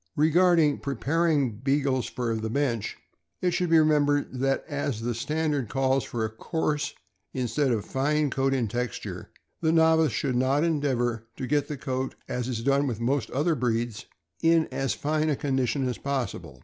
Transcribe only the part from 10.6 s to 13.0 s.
endeavor to get the coat, as is done with